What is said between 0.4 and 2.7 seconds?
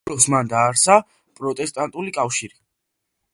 დააარსა პროტესტანტული კავშირი.